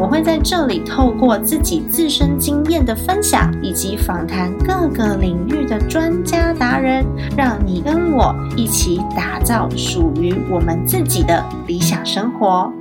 [0.00, 7.04] 我会在这里透过自己自身经验的分享，以及访谈各个领域的专家达人，
[7.36, 12.72] 让你跟我一起打造属于我们自己的理想生活。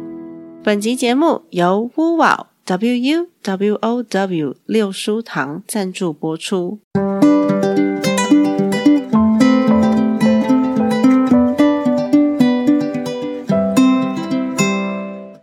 [0.63, 6.79] 本集节目由 WOW W U W O W 六书堂赞助播出。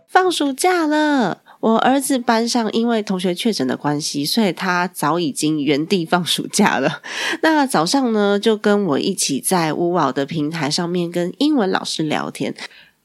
[0.07, 7.01] 放暑假了，我儿子班上因为同学确诊的关系，所以他早已经原地放暑假了。
[7.41, 12.55] 那早上呢，就跟我一起在乌瓦的平台上面跟英文老师聊天。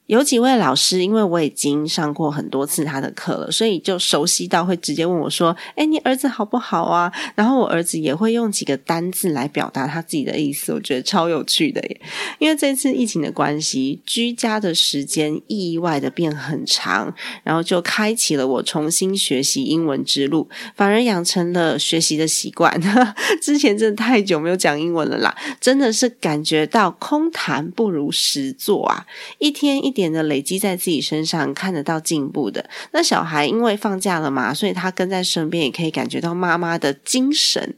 [0.07, 12.01] 有几位老师，因为我已经上过很多次他的课了，所以就熟悉到会直接问我说：“哎，你儿子好不好啊？”然后我儿子也会用几个单字来表达他自己的意思，我觉得超有趣的耶。
[12.39, 20.47] 因为这次疫情的关系，居家的时间意外的变很长，然后就开启了我重新学习英文之路，
[20.77, 22.79] 反而养成了学习的习惯。
[23.41, 29.07] 之前真的太久没有讲英文了啦，真的是感觉到空谈不如实做啊！
[29.39, 29.94] 一天一。
[29.95, 37.75] 点的累积在自己身上看得到进步的，那小孩因为放假了嘛，所以他跟在身边也可以感觉到妈妈的精神。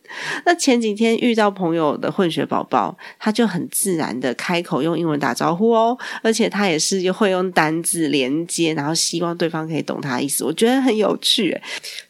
[0.47, 11.61] 那前几天遇到朋友的混血宝宝，他就很自然的开口用英文打招呼哦，而且他也是会用单字连接，然后希望对方可以懂他的意思，我觉得很有趣。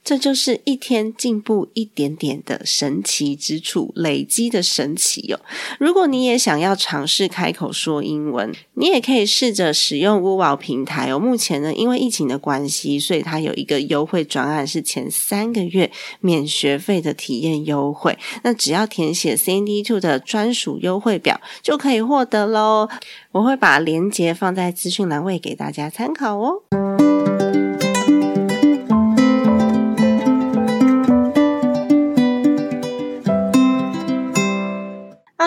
[0.04, 5.40] 这就是一天进步一点点的神奇之处，累积的神奇哦。
[5.80, 9.95] 如果你也想要尝试开口说英文，你也可以试着使。
[9.96, 18.18] 使用 w o 平台哦，目前呢，因为疫情的关系，所以它有一个优惠专案，是前三个月免学费的体验优惠。
[18.42, 22.90] 那只要填写 CND Two 的专属优惠表，就可以获得喽。
[23.32, 27.15] 我会把链接放在资讯栏位给大家参考哦。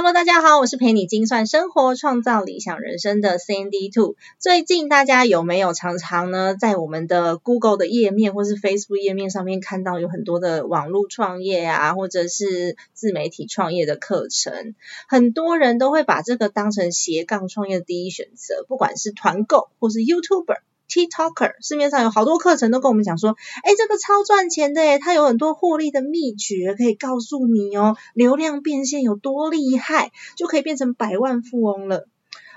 [0.01, 4.15] Hello，大家好，我是陪你精算生活、创造理想人生的 CND Two。
[4.37, 14.73] 最近大家有没有常常呢，在我们的 Google 的页面或是 Facebook 页面上面看到有很多的网络创业啊，或者是自媒体创业的课程？
[15.09, 20.59] 很多人都会把这个当成斜杠创业的第一选择，不管是团购或是 YouTuber。
[20.89, 32.07] TikToker 市面上有好多课程都跟我们讲说，哎，这个超赚钱的，它有很多获利的秘诀可以告诉你哦，流量变现有多厉害，就可以变成百万富翁了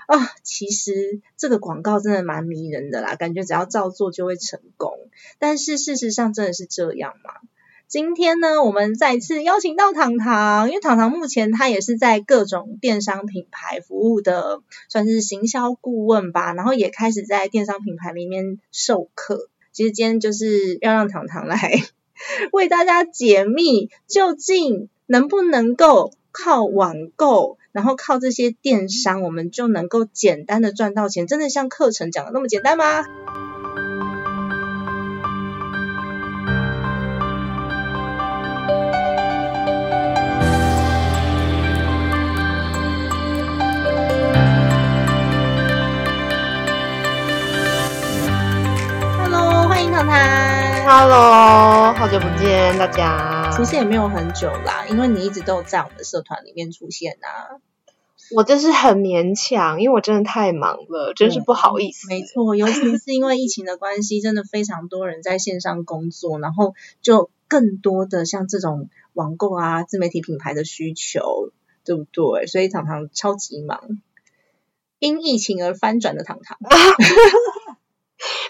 [0.07, 0.31] 啊！
[0.43, 4.91] 其实这个广告真的蛮迷人的啦，感觉只要照做就会成功，
[5.39, 7.31] 但是事实上真的是这样吗？
[7.87, 19.47] 今天呢，我们再次邀请到糖糖，因为糖糖目前他也是在各种电商品牌服务的，算是行销顾问吧，然后也开始在电商品牌里面授课。
[19.71, 21.83] 其实今天就是要让糖糖来
[22.51, 31.27] 为大家解密，究竟能不能够靠网购，然后靠这些电商，我们就能够简单的赚到钱？
[31.27, 33.03] 真的像课程讲的那么简单吗
[50.85, 53.49] ？Hello，好久不见大家。
[53.55, 57.59] 其实也没有很久啦，因为你一直都在我们的社团里面出现呐。
[58.35, 62.07] 我真是很勉强，因为我真的太忙了，真是不好意思。
[62.07, 71.51] 没错，尤其是因为疫情的关系，真的非常多人在线上工作，然后就更多的像这种网购啊、自媒体品牌的需求，
[71.85, 72.47] 对不对？
[72.47, 74.01] 所以常常超级忙，
[74.99, 76.57] 因疫情而翻转的糖糖。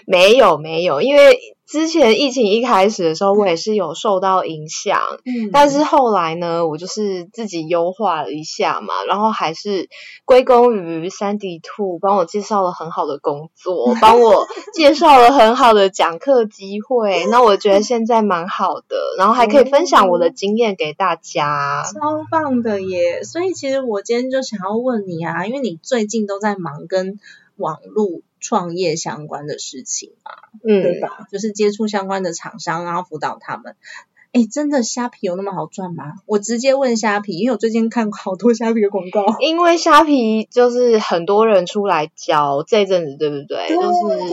[0.06, 9.88] 没有没有，因为之前疫情一开始的时候，我也是有受到影响，嗯，但是后来呢，我就是自己优化了一下嘛，然后还是
[10.26, 23.22] 归功于三 D Two 帮我介绍了很好的工作， 帮我介绍了很好的讲课机会，那我觉得现在蛮好的，然后还可以分享我的经验给大家，超棒的耶！
[23.24, 27.18] 所以其实我今天就想要问你啊，因为你最近都在忙跟
[27.56, 28.20] 网络。
[28.44, 30.32] 创业相关的事情嘛，
[30.62, 31.26] 嗯，对吧？
[31.32, 33.74] 就是接触相关的厂商，然后辅导他们。
[34.32, 36.04] 哎，真的虾皮有那么好赚吗？
[36.26, 39.24] 我直接问虾皮，因为我最近看好多虾皮的广告。
[39.40, 43.68] 因为虾皮就是很多人出来教这阵子，对不对？
[43.68, 43.82] 对，就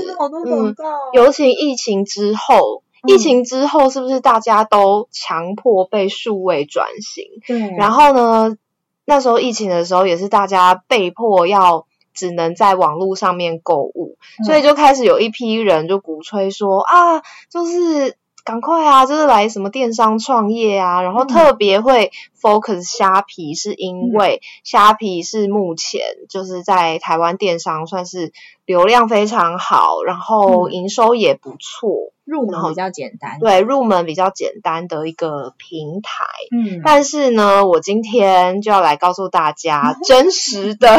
[0.03, 0.83] 是好多广告。
[1.13, 7.25] 尤其疫情之后，疫情之后是不是大家都强迫被数位转型？
[7.47, 7.77] 对。
[7.77, 8.57] 然后呢，
[9.05, 18.15] 那时候疫情的时候，也是大家被迫要只能在网络上面购物，所以就开始有一批人就鼓吹说啊，就是。
[18.43, 19.05] 赶快啊！
[19.05, 22.11] 就是来什么电商创业啊，然后特别会
[22.41, 28.33] focus 虾皮，是因为虾皮是目前就是在台湾电商算是
[28.65, 33.37] 流量非常好，然后营收也不错，入门比较简单。
[33.39, 36.25] 对，入门比较简单的一个平台。
[36.49, 40.97] 嗯，但是呢，我今天就要来告诉大家 真实的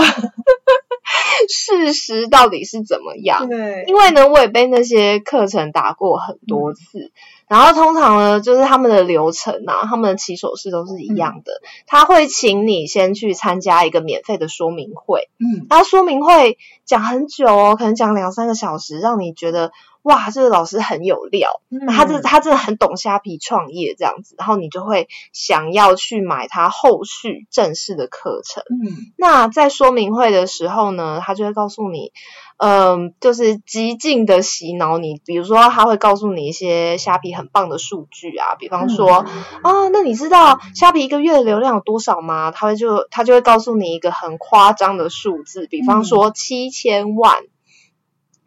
[1.49, 3.49] 事实到底是怎么样。
[3.49, 7.13] 对，因为呢，我也被那些课程打过很多次。
[7.49, 11.53] 然后通常呢，就是他们的流程啊，他们的起手式都是一样的。
[11.87, 16.57] 他会请你先去参加一个免费的说明会，嗯，然后说明会
[16.87, 19.73] 讲很久哦，可能讲两三个小时，让你觉得。
[20.03, 28.65] 哇，这个老师很有料，他这他真的很懂虾皮创业这样子，然后你就会想要去买他后续正式的课程。
[28.69, 32.13] 嗯，那在说明会的时候呢，他就会告诉你，
[32.57, 39.25] 嗯，就是极尽的洗脑你，比如说他会告诉你一些虾皮很棒的数据啊，比方说
[39.63, 42.51] 啊，那你知道虾皮一个月的流量有多少吗？
[42.51, 47.37] 他会就他就会告诉你一个很夸张的数字，比方说七千万。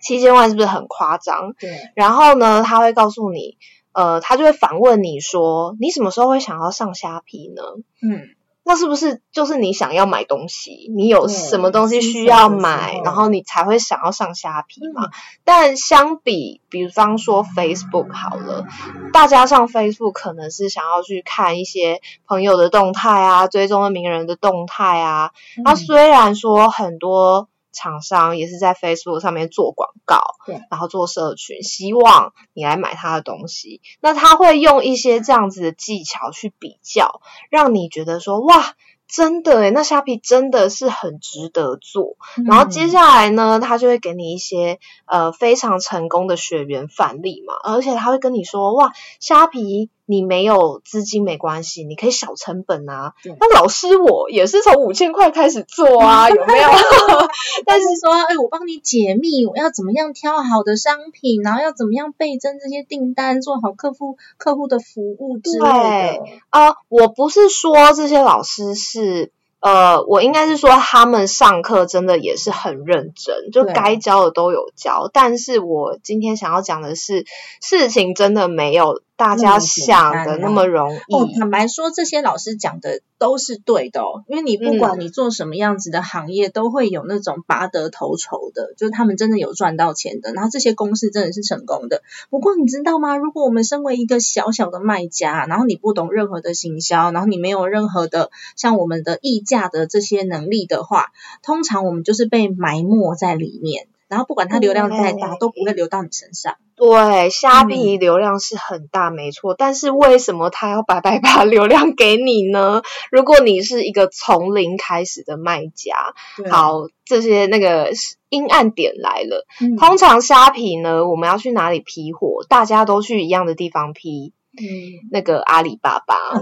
[0.06, 1.54] 七千万是不是很夸张？
[1.60, 1.92] 对。
[1.96, 3.58] 然后呢，他会告诉你，
[3.92, 7.64] 呃，他就会反问你说，你什么时候会想要上虾皮呢？
[8.02, 8.30] 嗯。
[8.68, 15.10] 那是不是就是你想要买东西，你有什么东西需要买，然后你才会想要上虾皮嘛？
[15.44, 18.66] 但相比，比方说 Facebook 好了，
[19.14, 25.30] 大家上 Facebook 可能是想要去看一些朋友的动态啊，追踪的名人的动态啊。
[25.64, 27.48] 那虽然说很多。
[27.76, 33.82] 厂商也是在 Facebook 上面做广告，对，然后做社群，希望你来买他的东西。
[34.02, 38.74] 那他会用一些这样子的技巧去比较，让你觉得说，哇。
[39.08, 42.18] 真的诶那虾皮真的是很值得做。
[42.44, 53.14] 然后接下来呢，他就会给你一些呃非常成功的学员范例嘛，而且他会跟你说，哇，虾皮你没有资金没关系，你可以小成本啊。
[53.40, 56.70] 那老师我也是从五千块开始做啊， 有没有？
[57.66, 66.24] 但是说，哎，我帮你解密，我要怎么样挑好的商品，然后要怎么样倍增这些订单，做好客户客户的服务之类的。
[66.50, 68.96] 啊，我不是说这些老师是。
[68.96, 75.10] 是呃，我应该是说他们上课真的也是很认真，就该教的都有教。
[75.12, 77.26] 但是我今天想要讲的是，
[77.62, 81.16] 事情真的没有大家想的那么容易。
[81.16, 92.02] 哦坦白说，这些老师讲的都是对的哦，因为你不管你做什么样子的行业，都会有那种拔得头筹的，就是他们真的有赚到钱的，然后这些公司真的是成功的。
[92.30, 93.16] 不过你知道吗？
[93.16, 106.56] 如果我们身为一个小小的卖家，然后你不懂任何的行销，然后你没有任何的像我们的溢价的这些能力的话，通常我们就是被埋没在里面，然后不管它流量再大，都不会流到你身上。
[106.78, 109.56] 对，虾皮流量是很大，没错。
[109.58, 112.82] 但是为什么他要白白把 流量给你呢？
[113.12, 116.14] 如果你是一个从零开始的卖家，
[116.50, 117.92] 好，这些那个
[118.30, 119.46] 阴暗点来了。
[119.78, 122.46] 通常虾皮呢，我们要去哪里批货？
[122.48, 124.32] 大家都去一样的地方批。
[124.58, 124.64] 嗯，
[125.12, 126.16] 那个阿里巴巴，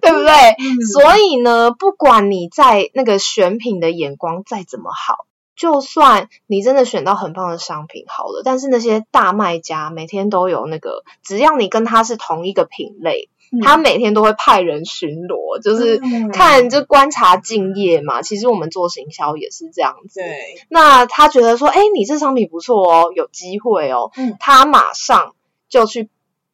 [0.00, 0.84] 对不对？
[0.92, 5.25] 所以呢，不管你在那个选品的眼光再怎么好，
[5.56, 13.30] 就算你真的选到很棒的商品好了，但是那些大卖家每天都有那个，只要你跟他是同一个品类，
[13.62, 16.00] 他每天都会派人巡逻，就是
[16.32, 18.22] 看就观察敬业嘛。
[18.22, 20.20] 其实我们做行销也是这样子。
[20.20, 25.34] 对，那他觉得说，哎，你这商品不错哦，有机会哦，他马上
[25.68, 26.08] 就去。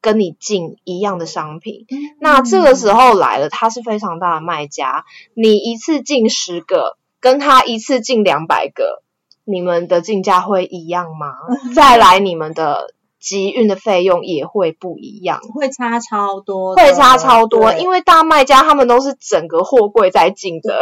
[0.05, 1.87] 跟你进一样的商品，
[2.19, 9.02] 那这个时候来了，他是非常大的卖家，你一次进十个，跟他一次进两百个，
[9.45, 11.33] 你们的进价会一样吗？
[11.75, 20.79] 再来，你们的集运的费用也会不一样，会差超多，会差超多，因为大卖家他们都是整个货柜在进的，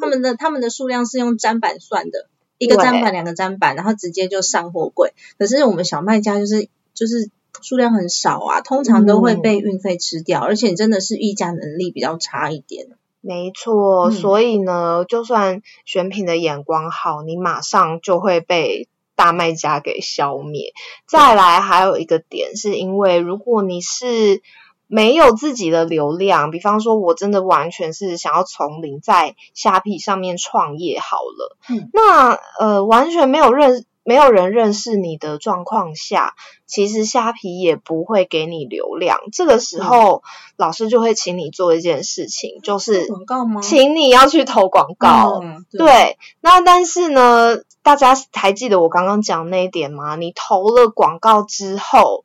[0.00, 7.30] 他们的他们的数量是用砧板算的，一个砧板两个砧板，然后直接就上货柜，可是我们小卖家就是就是。
[7.62, 12.88] 数量很少啊，通常都会被运费吃掉，而且真的是议价能力比较差一点。
[13.26, 20.74] 没错，所以呢，就算选品的眼光好，你马上就会被大卖家给消灭。
[21.08, 24.42] 再来还有一个点，是因为如果你是
[24.86, 31.88] 没有自己的流量，比方说我真的完全是想要从零在虾皮上面创业好了，嗯。
[31.94, 36.34] 那呃完全没有认没有人认识你的状况下，
[36.66, 39.18] 其实虾皮也不会给你流量。
[39.32, 40.22] 这个时候，
[40.56, 43.60] 老师就会请你做一件事情，就是广告吗？
[43.62, 45.40] 请你要去投广告。
[45.42, 50.16] 嗯，对，那但是呢，大家还记得我刚刚讲那一点吗？
[50.16, 52.24] 你投了广告之后，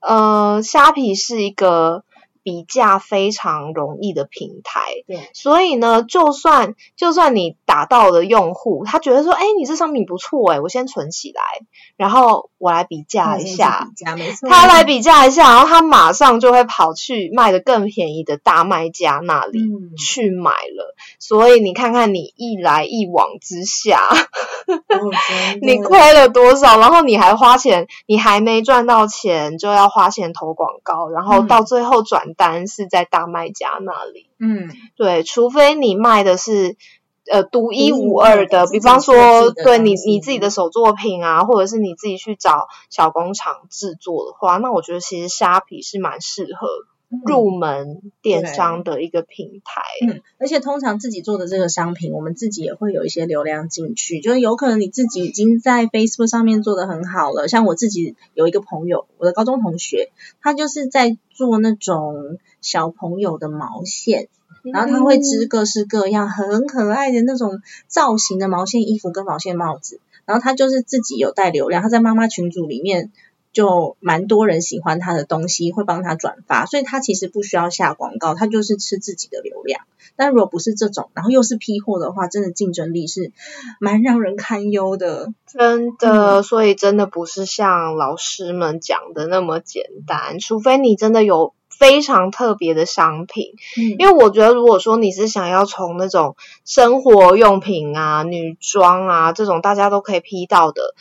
[0.00, 2.04] 呃，虾皮是一个
[2.44, 11.42] 比价非常容易的平台，对，所以呢，就算就算你打到了用户，他觉得说，哎，你这商品不错，哎，我先存起来，
[11.96, 13.88] 然后我来比价一下。
[13.88, 20.94] 比价没错，他来比价一下，然后他马上就会跑去卖的更便宜的大卖家那里嗯去买了。
[21.18, 24.06] 所以你看看你一来一往之下，
[24.68, 25.10] 哦
[25.62, 26.78] 你亏了多少？
[26.78, 34.28] 然后你还花钱，你还没赚到钱就要花钱投广告，然后嗯到最后转单是在大卖家那里。
[34.38, 36.76] 嗯，对，除非你卖的是
[37.30, 46.68] 呃独一无无二的，比方说对你你自己的手作品啊，或者是你自己去找小工厂制作的话，那我觉得其实虾皮是蛮适合
[47.24, 49.82] 入门电商的一个平台。
[50.06, 57.48] 嗯，而且通常自己做的这个商品，我们自己也会有一些流量进去，就是有可能你自己已经在 Facebook 上面做的很好了。
[57.48, 64.28] 像我自己有一个朋友，我的高中同学，他就是在做那种小朋友的毛线，
[64.62, 73.12] 然后他会织各式各样很可爱的那种造型的毛线衣服跟毛线帽子，然后他就是自己有带流量，他在妈妈群组里面。
[73.54, 79.80] 就蛮多人喜欢他的东西，会帮他转发，所以他其实不需要下广告，他就是吃自己的流量。
[80.16, 83.32] 但如果不是这种，然后又是批货的话，真的竞争力是
[83.80, 85.32] 蛮让人堪忧的。
[85.46, 93.54] 真的，所以真的不是像老师们讲的那么简单，除非你真的有非常特别的商品。
[93.76, 100.94] 嗯因为我觉得，如果说你是想要从那种生活用品啊、女装啊这种大家都可以批到的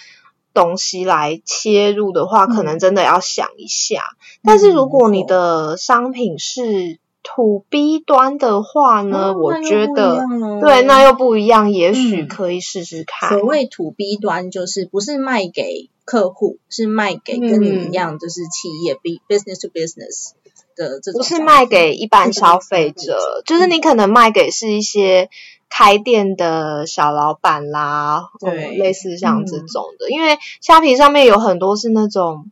[0.53, 4.03] 东西来切入的话，可能真的要想一下。
[4.43, 10.19] 但是如果你的商品是 to B 端的话呢，哦我觉得
[10.61, 13.29] 对，那又不一样，也许嗯可以试试看。
[13.29, 20.31] 所谓 to B 端，就是不是卖给客户，是卖给跟你一样，就是企业 B business to business
[20.75, 25.29] 的这种不是卖给一般消费者者，就是你可能卖给是一些
[25.75, 28.51] 开店的小老板啦，对。
[28.51, 30.11] 嗯类似像这种的。
[30.11, 32.51] 因为虾皮上面有很多是那种，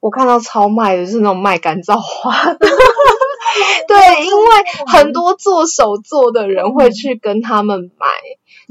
[0.00, 2.54] 我看到超卖的是那种卖干燥花。
[2.54, 2.58] 的。
[3.86, 4.46] 对，因为
[4.86, 8.06] 很多做手作的人会去跟他们买，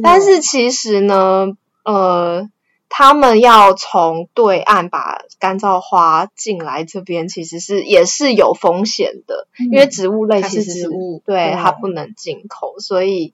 [0.01, 1.49] 但是其实呢，
[1.83, 2.49] 呃，
[2.89, 11.21] 他们要从对岸把干燥花进来这边，其实是也是有风险的，因为植物类是其实植物。
[11.23, 11.53] 对对。
[11.53, 13.33] 它不能进口，所以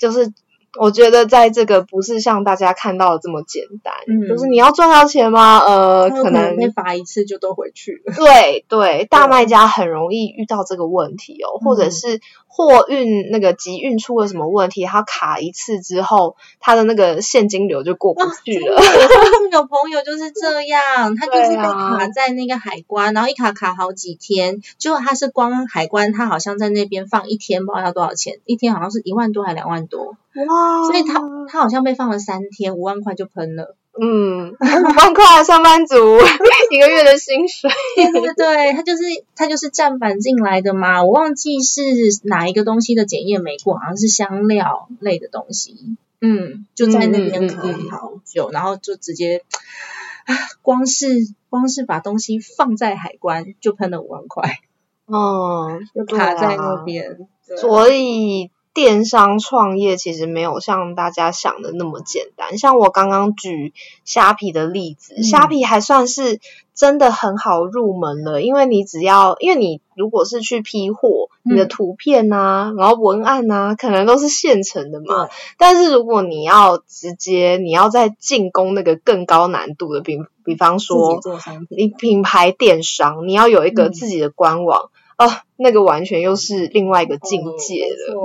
[0.00, 0.32] 就是。
[0.78, 5.58] 我觉得在这个不是像大家看到的这么简单，嗯就是你要赚到钱吗？
[5.58, 8.14] 呃，可能被罚一次就都回去了。
[8.14, 12.20] 对对，大卖家很容易遇到这个问题哦，或者嗯是
[12.52, 18.74] 货运那个集运出了什么问题，它卡一次之后，它的那个现金流就过不去了。
[18.76, 30.16] 我上次有朋友就是这样，他就是被卡在那个海关，然后一卡卡好几天，结果他是光海关，他好像在那边放一天，不知道要多少钱，一天好像是一万多还两万多，
[30.48, 33.76] 哇所以他他好像被放了三天，五万块就喷了。
[34.02, 35.94] 嗯，五万块上班族
[36.70, 39.02] 一个月的薪水，对对对，他就是
[39.36, 41.82] 他就是站板进来的嘛，我忘记是
[42.24, 45.76] 哪一个东西的检验没过，好像是香料类的东西，
[46.22, 47.90] 嗯，就在那边嗯嗯卡嗯嗯。
[47.90, 49.44] 好久，然后就直接
[50.24, 51.06] 啊，光是
[51.50, 54.60] 光是把东西放在海关就喷了五万块，
[55.04, 57.56] 哦，就卡在那啊边，对。
[57.58, 62.56] 所以电商创业其实没有像大家想的那么简单。
[62.56, 63.72] 像我刚刚举
[64.04, 66.40] 虾皮的例子，嗯虾皮还算是
[66.74, 75.32] 真的很好入门了，因为你只要，因为你如果是去批货，你的嗯图片啊，然后文案啊，可能都是现成的嘛对。
[75.58, 81.20] 但是如果你要直接，你要再进攻那个更高难度的，比比方说
[81.68, 84.90] 你品牌电商，你要有一个嗯自己的官网。
[85.20, 88.18] 啊，那个完全又是另外一个境界了。
[88.18, 88.24] 哦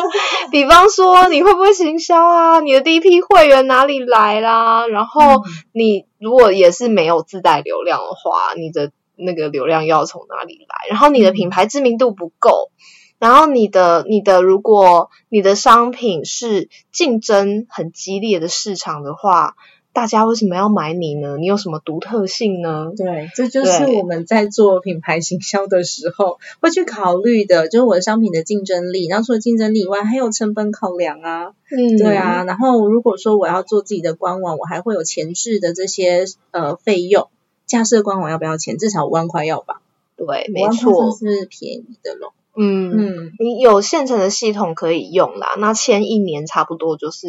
[0.52, 2.60] 比方说，你会不会行销啊？
[2.60, 4.86] 你的第一批会员哪里来啦？
[4.86, 10.88] 然后嗯你如果也是没有自带流量的话，你的那个流量要从哪里来？
[10.90, 12.70] 然后你的品牌知名度不够，
[13.18, 19.54] 然后你的你的如果你的商品是竞争很激烈的市场的话，
[19.94, 21.36] 大家为什么要买你呢？
[21.38, 22.92] 你有什么独特性呢？
[22.96, 29.06] 对，这就是我们在做品牌行销的时候会去考虑的，就是我的商品的竞争力。
[29.06, 31.54] 然后除了竞争力以外，还有成本考量啊。
[31.70, 32.42] 嗯，对啊。
[32.44, 37.28] 然后如果说我要做自己的官网，我还会有前置的这些呃费用。
[37.64, 38.76] 架设官网要不要钱？
[38.76, 39.80] 至少五万块要吧？
[40.16, 42.34] 对，没错，是便宜的咯。
[42.56, 47.28] 嗯嗯，你有现成的系统可以用啦，那签一年差不多就是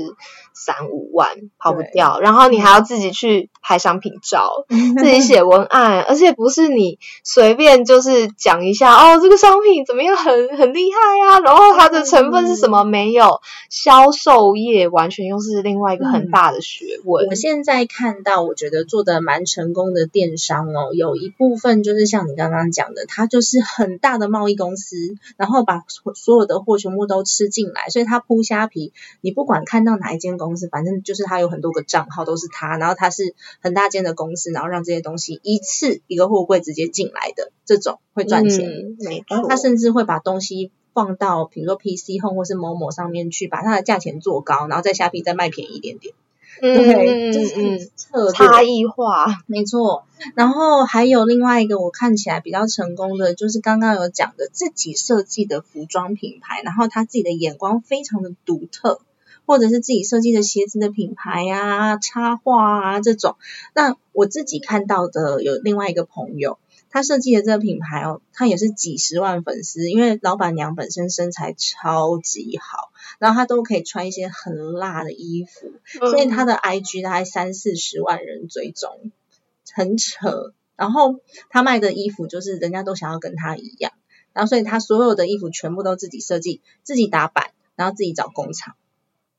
[0.54, 2.20] 三五万，跑不掉。
[2.20, 11.40] 然后你还要自己去拍商品照， 自己写文案，而且不是你随便就是讲一下哦，这个商品怎么样，很很厉害啊。
[11.40, 12.84] 然后它的成分是什么？
[12.84, 17.26] 没有，销售业完全又是另外一个很大的学问。
[17.28, 25.15] 我现在看到，我觉得做的蛮成功的电商哦，有一部分就是像你刚刚讲的，它就是很大的贸易公司。
[25.38, 25.84] 然后把
[26.16, 38.96] 所有的货全部都吃进来，所以他铺虾皮，你不管看到哪一间公司，反正就是他有很多个账号都是他，然后他是很大间的公司，然后让这些东西一次一个货柜直接进来的这种会赚钱。
[39.00, 46.14] 没错他甚至会把东西放到比如说 PC Home 或是某某上面去，把它的价钱做高，然后在虾皮再卖便宜一点点。
[46.62, 47.92] 对，就是
[48.34, 50.06] 差异化， 没错。
[50.36, 59.00] 然后还有另外一个我看起来比较成功的，就是刚刚有讲的自己设计的服装品牌，然后他自己的眼光非常的独特，
[59.46, 63.36] 或者是自己设计的鞋子的品牌啊、插画啊这种。
[63.74, 66.58] 那我自己看到的有另外一个朋友。
[66.96, 75.74] 他设计的这个品牌哦，他也是几十万粉丝，因为老板娘本身身材超级好，然后他都可以穿一些很辣的衣服，
[76.08, 79.12] 所以他的 IG 大概三四十万人追踪，
[79.74, 80.54] 很扯。
[80.78, 83.92] 然后他卖的衣服就是人家都想要跟他一样，
[84.32, 88.78] 然后所以他所有的衣服全部都自己设计、自己打版，然后自己找工厂，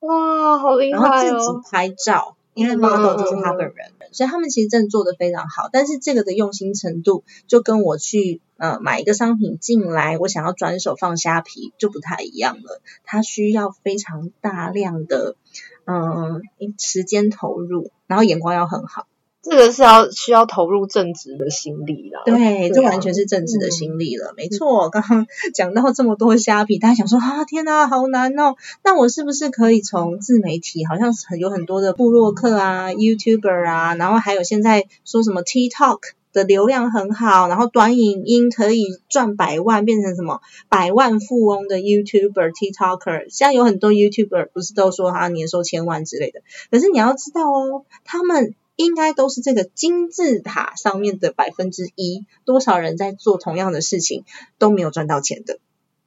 [0.01, 1.03] 哇，好厉害哦！
[1.03, 2.37] 然后自己拍照。
[2.53, 5.69] 因为 model 就是他本人，所以他们其实真的做的非常好。
[5.73, 12.81] 但是这个的用心程度，就跟我去呃买一个商品进来，我想要转手放虾皮就不太一样了。
[13.05, 15.37] 它需要非常大量的
[15.85, 16.43] 嗯
[16.79, 19.07] 时间投入，然后眼光要很好。
[19.49, 24.91] 这个是要需要投入正直的心力啦，对，这完全是正直的心力了，没错。
[24.91, 28.57] 刚刚讲到这么多虾皮，大家想说啊，天哪，好难哦。
[28.83, 36.01] 那我是不是可以从自媒体，好像很有很多的部落客啊、YouTuber 啊，然后还有现在说什么 TikTok
[36.33, 43.27] 的流量很好，然后短影音可以赚百万，变成什么百万富翁的 YouTuber、TikToker。
[43.31, 48.55] 现在有很多 YouTuber 不是都说他年收千万之类的，可是你要知道哦，他们。
[48.77, 54.25] 应该都是这个金字塔上面的百分之一，多少人在做同样的事情
[54.59, 55.59] 都没有赚到钱的。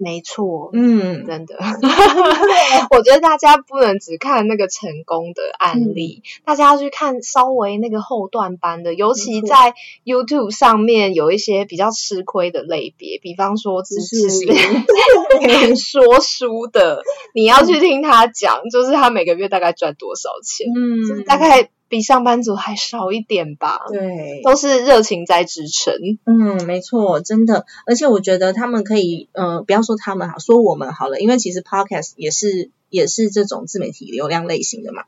[0.01, 1.57] 没错，嗯，真的，
[2.89, 9.73] 我觉得大家不能只看那个成功的案例，大家要去看稍微那个后段班的，尤其在
[10.05, 14.47] YouTube 上面有一些比较吃亏的类别，比方说知识型
[15.75, 17.03] 说书的，
[17.35, 21.69] 你要去听他讲，就是他每个月大概赚多少钱，嗯，大概。
[21.89, 25.95] 比上班族还少一点吧，对，都是热情在支撑。
[26.25, 27.65] 嗯，没错，真的。
[27.85, 35.03] 而且我觉得他们可以，呃，不要说他们好，说我们好了，因为其实 podcast 也是也是这种自媒体流量类型的嘛。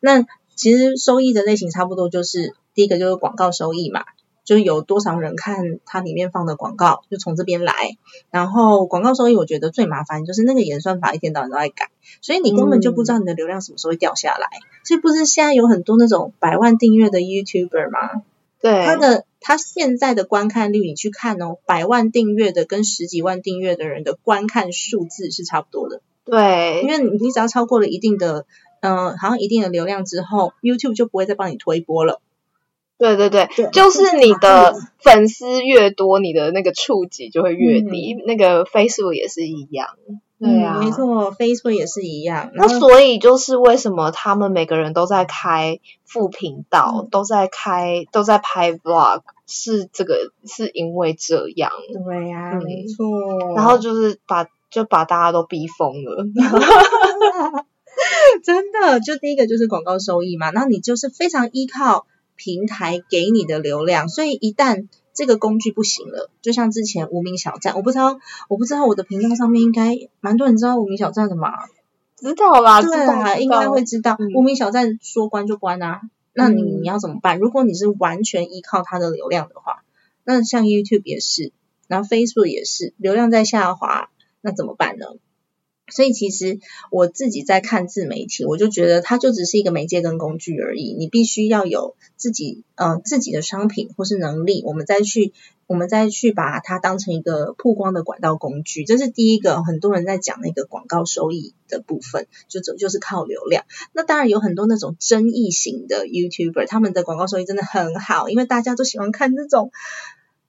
[0.00, 4.04] 那其实收益的类型差不多，就是第一个就是广告收益嘛。
[4.46, 7.74] 就是有多少人看它里面放的广告，就从这边来。
[8.30, 11.90] 然后广告收益，我觉得最麻烦就是那个演算法一天到晚都在改，
[12.22, 14.46] 所以你根本就不知道你的流量什么时候会掉下来。
[14.84, 18.22] 所以不是现在有很多那种百万订阅的 YouTuber 吗？
[18.58, 26.00] 对，他的他现在的观看率，你去看哦，百万订阅的跟十几万订阅的人的观看数字是差不多的。
[26.24, 28.46] 对，因为你你只要超过了一定的，
[28.80, 32.20] 嗯，好像一定的流量之后，YouTube 就不会再帮你推播了。
[32.98, 38.14] 对对对，就是你的粉丝越多，你的那个触及就会越低。
[38.26, 39.88] 那个 Facebook 也是一样，
[40.40, 42.50] 对啊，没错，Facebook 也是一样。
[42.54, 51.70] 那所以就是为什么他们每个人都在开副频道，都在开，都在拍 Vlog，是这个是因为这样。
[52.06, 53.54] 对呀，没错。
[53.54, 56.24] 然后就是把就把大家都逼疯了，
[58.42, 59.00] 真的。
[59.00, 62.06] 就第一个就是广告收益嘛，然后你就是非常依靠。
[62.36, 68.18] 平台给你的流量，所以一旦这个工具不行了，就像之前无名小站，我不知道，
[68.48, 71.52] 我不知道我的频道上面应该蛮多人知道无名小站的嘛？
[72.16, 74.16] 知道啦，对啊，应该会知道。
[74.34, 76.00] 无名小站说关就关啊，
[76.32, 77.38] 那你你要怎么办？
[77.38, 79.82] 如果你是完全依靠它的流量的话，
[80.24, 81.52] 那像 YouTube 也是，
[81.88, 85.06] 然后 Facebook 也是，流量在下滑，那怎么办呢？
[85.88, 86.58] 所以其实
[86.90, 90.92] 我自己在看自媒体，我就觉得它就只是一个媒介跟工具而已。
[90.92, 95.32] 你必须要有自己呃自己的商品或是能力，我们再去
[95.68, 98.84] 我们再去把它当成一个曝光的管道工具。
[98.84, 103.64] 这是第一个，很多人在讲那个广告收益的部分，就就是靠流量。
[103.92, 109.70] 那当然有很多那种争议型的 YouTuber，他们的广告收益真的很好，因为大家都喜欢看这种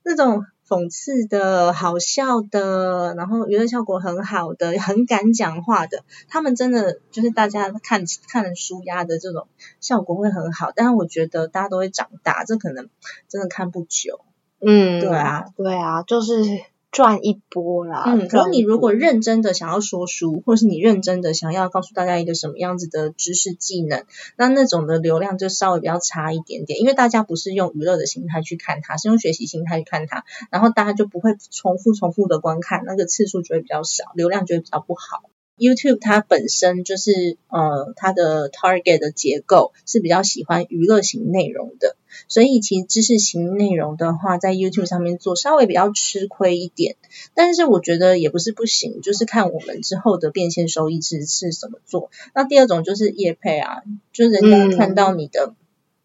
[0.03, 0.45] 那种。
[0.67, 9.47] 讽刺的、好笑的，然后娱乐效果很好的、很敢讲话的，他们真的就是大家看看了舒压的这种
[9.79, 10.71] 效果会很好。
[10.75, 12.89] 但是我觉得大家都会长大，这可能
[13.27, 14.21] 真的看不久。
[14.59, 16.43] 嗯，对啊，对啊，就是。
[16.97, 18.05] 赚一波啦。
[18.07, 24.03] 嗯，可是你如果认真的想要说书，或是你认真的想要告诉大家一个什么样子的知识技能，
[24.35, 35.29] 那那种的流量就稍微比较差一点点，因为大家不是用娱乐的心态去看它，是用学习心态去看它，然后大家就不会重复重复的观看，那个次数就会比较少，流量就会比较不好。
[35.57, 41.95] YouTube 它本身就是呃它的 target 的结构是比较喜欢娱乐型内容的，
[42.27, 46.95] 所以其实知识型内容的话，在 YouTube 上面做稍微比较吃亏一点。
[47.33, 52.11] 但是我觉得也不是不行，就是看我们之后的变现收益是是怎么做。
[52.35, 53.81] 那第二种就是业配啊，
[54.13, 55.53] 就是人家看到你的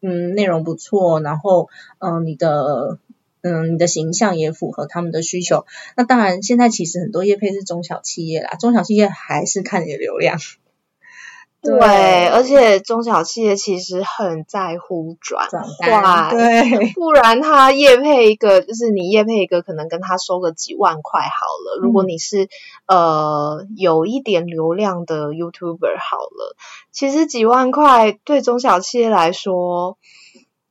[0.00, 2.98] 嗯内容不错，然后嗯你的。
[3.42, 5.66] 嗯，你的形象也符合他们的需求。
[5.96, 10.38] 那当然，现在其实很多业配是中小企业啦，中小企业还是看你的流量。
[11.60, 21.80] 对，而且中小企业其实很在乎转化，对， 不然他业配一个，就是你业配一个，可能跟他收个几万块好了。
[21.80, 22.48] 如果你是
[22.86, 26.56] 呃有一点流量的 YouTuber 好了，
[26.90, 29.98] 其实几万块对中小企业来说。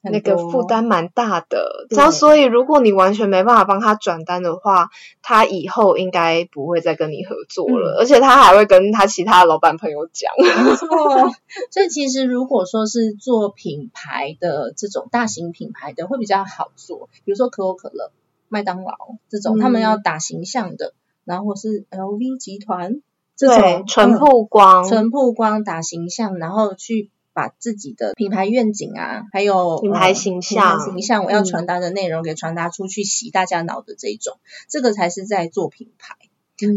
[0.03, 4.89] 那个负担蛮大的，然后所以如果你完全没办法帮他转单的话，
[5.21, 10.31] 他以后应该不会再跟你合作了，而且他还会跟他其他老板朋友讲。
[10.41, 11.31] 没错，
[11.69, 18.11] 所以其实如果说是做品牌的这种大型品牌的会比较好做，比如说可口可乐、
[18.49, 18.95] 麦当劳
[19.29, 20.93] 这种，他们要打形象的，
[21.25, 23.01] 然后或是 LV 集团
[23.35, 27.11] 这种纯曝光、纯曝光打形象，然后去。
[27.33, 34.39] 把自己的品牌愿景啊，还有品牌形象、形象，我要传达的内容给传达出去，洗大家脑的这种，
[34.69, 36.15] 这个才是在做品牌。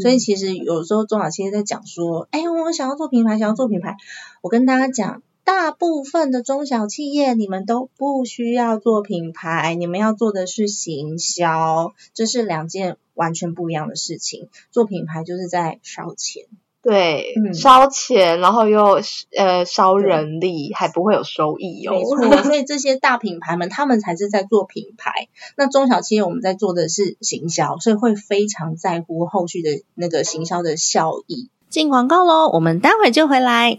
[0.01, 3.97] 所以其实有时候中小企业在讲说，哎，我想要做品牌，想要做品牌。
[4.41, 14.49] 我跟大家讲，大部分的中小企业，你们都不需要做品牌，你们要做的是行销，这是两件完全不一样的事情。
[14.71, 16.45] 做品牌就是在烧钱。
[16.85, 19.01] 对，烧钱，然后又
[19.37, 21.93] 呃烧人力，还不会有收益哦。
[21.93, 25.29] 没错，所以这些大品牌们，他们才是在做品牌。
[25.57, 31.49] 那中小企业我们在做的是行销，所以会非常在乎后续的那个行销的效益。
[31.71, 33.79] 进广告喽，我们待会就回来。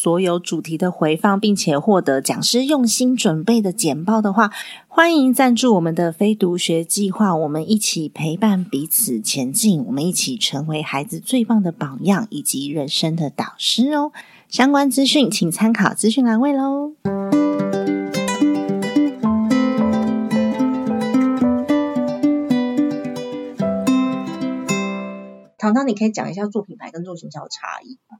[0.00, 4.50] 所有主题的回放，并且获得讲师用心准备的简报的话，
[4.88, 14.12] 欢迎赞助我们的非读学计划，我们一起陪伴彼此前进，我们一起成为孩子最棒的榜样以及人生的导师哦。
[14.48, 16.94] 相关资讯请参考资讯栏位喽。
[25.58, 28.16] 糖糖，你可以讲一下做品牌跟做行销的差异吗？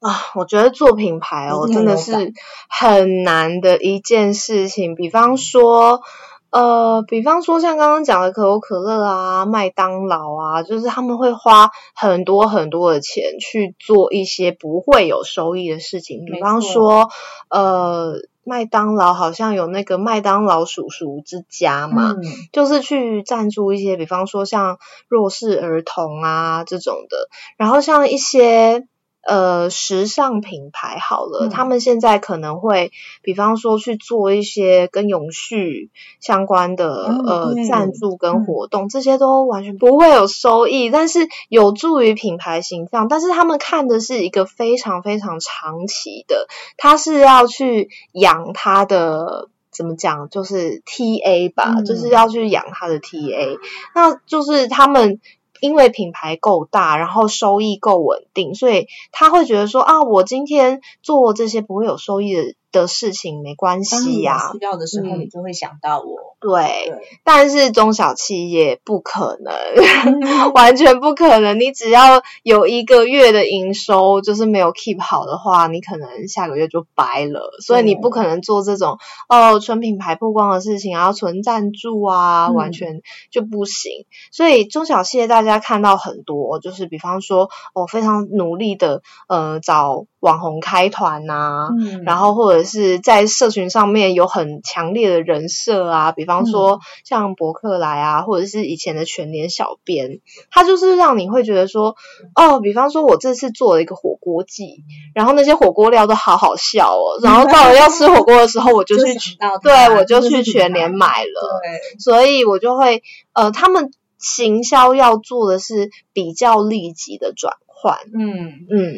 [0.00, 2.34] 啊，我觉得做品牌哦，真的是
[2.68, 4.94] 很难的一件事情。
[4.94, 6.02] 比方说，
[6.50, 16.26] 呃，比方说像刚刚讲的可口可乐啊、麦当劳啊，就是他们会花很多很多的钱去做一些不会有收益的事情。
[16.26, 17.08] 比方说，
[17.48, 22.14] 呃，麦当劳好像有那个麦当劳叔叔之家嘛，
[22.52, 24.78] 就是去赞助一些，比方说像
[25.08, 28.86] 弱势儿童啊这种的，然后像一些。
[29.26, 36.88] 呃，时尚品牌好了，他们现在可能会，比方说去做一些跟永续相关的
[37.26, 43.08] 呃赞助跟活动，这些都完全不会有收益，但是有助于品牌形象。
[43.08, 53.58] 但是他们看的是一个非常非常长期的，他是要去养他的，怎么讲，就是 T A 吧，就是要去养他的 T A，
[53.92, 55.20] 那就是他们。
[55.60, 62.54] 因为品牌够大，然后收益够稳定，所以他会觉得说啊，我今天做这些不会有收益的。
[62.82, 66.36] 的事情没关系呀，需要的时候你就会想到我。
[66.38, 66.92] 对，
[67.24, 69.54] 但是中小企业不可能，
[70.52, 71.58] 完全不可能。
[71.58, 77.50] 你只要有一个月的营收就是没有 keep 好的话，你可能下个月就白了。
[77.64, 84.04] 所以你不可能做这种哦纯品牌曝光的事情，然后纯赞助啊，完全就不行。
[84.30, 91.70] 所以中小企业大家看到很多，就是比方说我非常努力的呃找网红开团呐，
[92.04, 92.65] 然后或者。
[92.66, 101.96] 是在社群上面有很强烈的人设啊，比方说像博客来啊，或者是以前的全联小编，他就是让你会觉得说，
[102.34, 113.02] 哦，比方说我这次做了一个火锅季，然后那些火锅料都好好笑哦，然后到了要吃火锅的时候，我就去，对我就去全联买了，对，所以我就会，
[113.32, 117.54] 呃，他们行销要做的是比较立即的转。
[117.78, 118.94] 换，嗯嗯，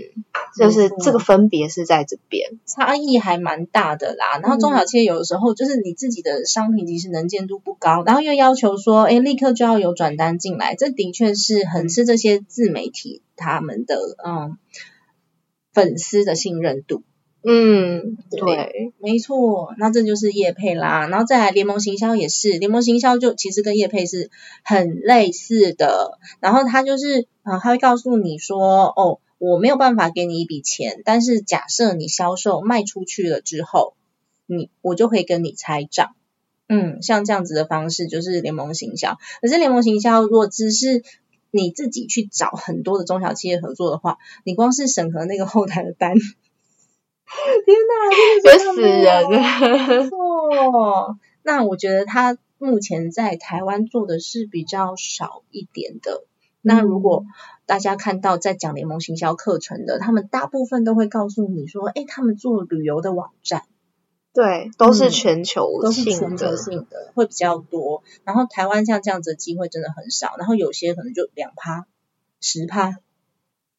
[0.57, 4.39] 就是这个分别是在这边，差异还蛮大的啦。
[4.41, 14.57] 然后中小企业有的时候就是你自己的商品其实能见度不高，然后又要求说，哎，立刻就要有转单进来，这的确是很吃这些自媒体他们的嗯
[15.73, 17.03] 粉丝的信任度。
[17.45, 24.31] 嗯，对，没错，那这就是叶配啦，然后再来联盟行销也是，联盟行销就其实跟叶配是
[24.65, 33.95] 很类似的，然后他就是啊，他会告诉你说，哦，我没有办法给你一笔钱，但是假设你销售卖出去了之后，
[34.47, 36.17] 你我就会跟你拆账，
[36.69, 41.05] 嗯，像这样子的方式就是联盟行销，可是联盟行销如果只是
[41.53, 46.15] 你自己去找很多的中小企业合作的话，你光是审核那个后台的单。
[47.67, 47.93] 天哪，
[48.43, 50.11] 会死人！
[50.13, 56.25] 哦，那我觉得他目前在台湾做的是比较少一点的。
[56.61, 57.25] 那如果
[57.67, 63.63] 大家看到在讲联盟行销课程的，他们大部分都会告诉你说，哎，他们做旅游的网站，
[64.35, 68.03] 对，都是全球都是全球性的，会比较多。
[68.25, 71.87] 然后台湾像这样子的机会真的很少，然后有些可能就两趴、
[72.41, 72.97] 十趴，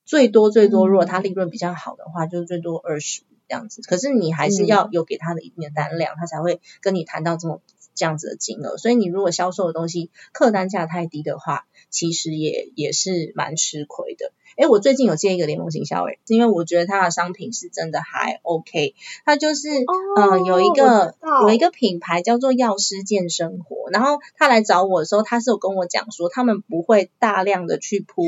[0.06, 3.22] 最多最多，如果他利润比较好的话，就最多二十。
[3.50, 7.62] 这样子，可是你还是要有给他的一定的单量，他才会跟你谈到这么
[7.96, 8.78] 这样子的金额。
[8.78, 14.32] 所以你如果销售的东西客单价太低的话，其实也也是蛮吃亏的。
[14.56, 18.94] 哎，我最近有接一个联盟行销，哎，因为我觉得他的商品是真的还 OK。
[19.26, 19.70] 他就是
[20.18, 28.22] 嗯，有一个有一个品牌叫做药师健生活，然后他来找我的时候，他是有跟我讲说，他们不会大量的去铺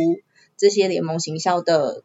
[0.57, 2.03] 这些联盟行销的。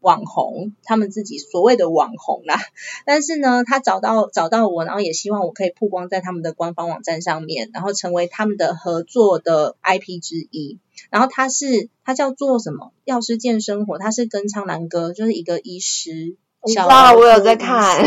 [0.00, 2.56] 网红，他们自己所谓的网红啦，
[3.04, 10.78] 但是呢，他找到找到我，然后也希望我可以曝光在他们的官方网站上面，然后成为他们的合作的 IP 之一。
[11.10, 12.92] 然后他是他叫做什么？
[13.04, 16.36] 药师健生活，他是跟苍兰哥就是一个医师。
[16.66, 18.04] 知道，我有在看，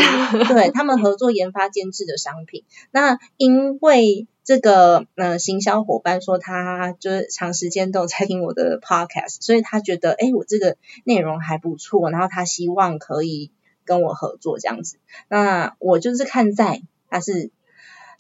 [0.49, 2.65] 对他们合作研发监制的商品。
[2.91, 13.51] 那因为这个呃行销伙伴说他就是长时间都在听我的 podcast，所以他觉得哎我这个内容还不错，然后他希望可以
[13.86, 14.97] 跟我合作这样子。
[15.27, 17.51] 那我就是看在他是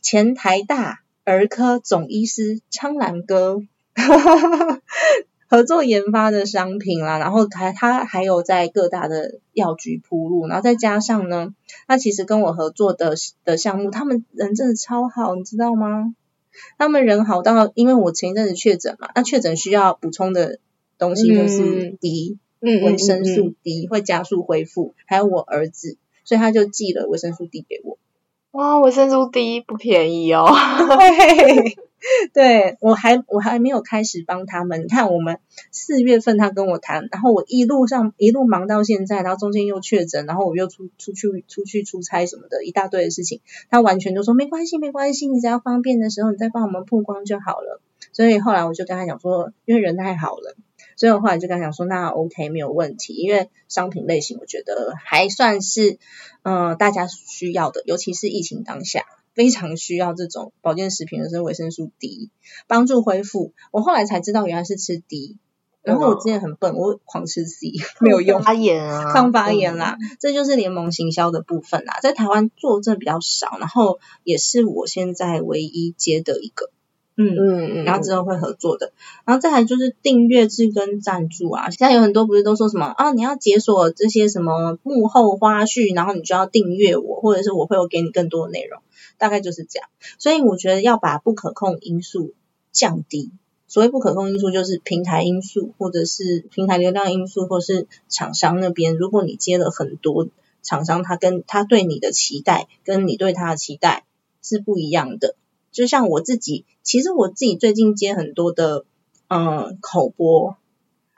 [0.01, 3.63] 前台大儿科总医师苍兰哥。
[5.51, 11.53] 合作研发的商品啦，然后还他还有在各大的药局铺路，然后再加上呢，
[11.87, 16.15] 他其实跟我合作的的项目，他们人真的超好，你知道吗？
[16.77, 20.59] 他们人好到，因为我前一阵子确诊嘛，那确诊需要补充的
[20.97, 27.97] 东西就是 D，维生素 D 会加速恢复，还有我儿子，所以他就寄了维生素 D 给我。
[28.51, 30.45] 哇，维生素 D 不便宜哦。
[32.33, 34.83] 对我还我还没有开始帮他们。
[34.83, 35.39] 你看，我们
[35.71, 47.79] 四月份他跟我谈，然后我一路上一路忙到现在，然后中间又确诊，然后我又出出去出去出差什么的，一大堆的事情，他完全就说没关系没关系，你只要方便的时候，你再帮我们曝光就好了。
[48.11, 50.55] 所以后来我就跟他讲说，因为人太好了，
[50.95, 55.97] 所以我后来就跟他讲说，那 OK 没有问题，因为商品类型我觉得还算是
[56.43, 59.05] 嗯大家需要的，尤其是疫情当下。
[59.33, 62.29] 非常需要这种保健食品的是维生素 D，
[62.67, 63.53] 帮助恢复。
[63.71, 65.37] 我后来才知道原来是吃 D，
[65.83, 76.69] 然后我之前很笨，我狂吃 C 没有用， 发炎啊，抗发炎啦，这就是联盟行销的部分啦，在台湾做真的比较少，然后也是我现在唯一接的一个，
[77.25, 78.93] 嗯嗯嗯，然后之后会合作的，
[79.25, 88.81] 然后再来就是订阅制跟赞助啊，现在有很多不是都说什么啊，你要解锁这些什么幕后花絮，然后你就要订阅我，或者是我会有给你更多的内容。
[89.17, 92.33] 大概就是这样，所以我觉得要把不可控因素
[92.71, 93.31] 降低。
[93.67, 98.97] 所谓不可控因素，就是平台因素，或者是平台流量因素，或是厂商那边。
[98.97, 100.27] 如果你接了很多
[100.61, 104.05] 厂商，他跟他对你的期待，跟你对他的期待
[104.41, 105.35] 是不一样的。
[105.71, 108.85] 就像我自己，其实我自己最近接很多的
[109.27, 110.55] 嗯口播，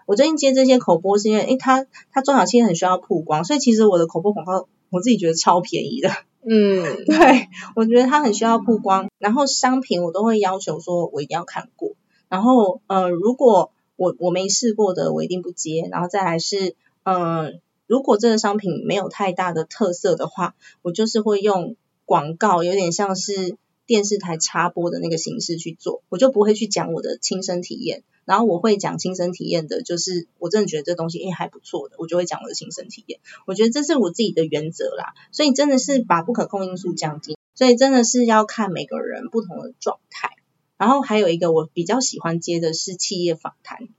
[0.06, 6.10] 我最近接这些口播是因为，诶，他他中小企业很需要曝光，所以其实我的口播广告，我自己觉得超便宜的。
[6.46, 11.94] 嗯，对，我觉得它很需要曝光，然后商品我都会要求说我一定要看过，
[12.28, 28.04] 然后呃，如果我我没试过的，我一定不接，然后再来是嗯，如果这个商品没有太大的特色的话，我就是会用广告，有点像是电视台插播的那个形式去做，我就不会去讲我的亲身体验。
[28.26, 33.20] 然后我会讲亲身体验的，就是我真的觉得这东西诶还不错的，我就会讲我的亲身体验。
[33.46, 40.30] 我觉得这是我自己的原则啦，所以真的是把不可控因素降低，所以真的是要看每个人不同的状态。
[40.78, 43.90] 然后还有一个我比较喜欢接的是企业访谈。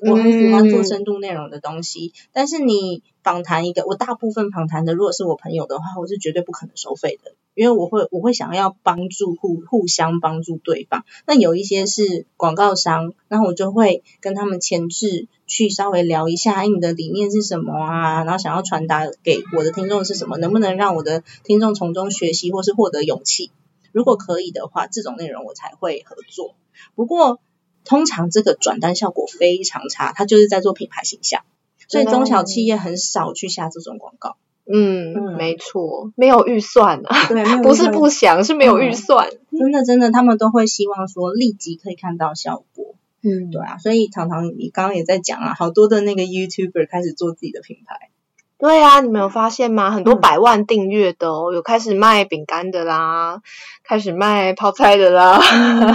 [0.00, 11.04] 我很喜欢做深度内容的东西，但是你访谈一个，我大部分访谈的，如果是我朋友的话，我是绝对不可能收费的，因为我会我会想要帮助互互相帮助对方。
[11.26, 18.24] 那有一些是广告商，然后我就会跟他们前置去稍微聊一下，你的理念是什么啊？
[18.24, 20.38] 然后想要传达给我的听众是什么？
[20.38, 23.50] 能不能让我的听众从中学习或是获得勇气？
[23.90, 26.54] 如果可以的话，这种内容我才会合作。
[26.94, 27.40] 不过。
[27.88, 31.42] 通常这个转单效果非常差，它就是在做品牌形象，
[31.88, 34.36] 所以中小企业很少去下这种广告。
[34.70, 39.30] 嗯，没错，没有预算啊，对，不是不想，是没有预算。
[39.50, 42.94] 真的，真的，他们都会希望说立即可以看到效果。
[43.22, 48.10] 嗯，对啊，所以常常你刚刚也在讲啊，好多的那个 YouTuber 开始做自己的品牌。
[48.58, 49.90] 对啊，你没有发现吗？
[49.90, 53.40] 很多百万订阅的哦，有开始卖饼干的啦，
[53.84, 55.40] 开始卖泡菜的啦。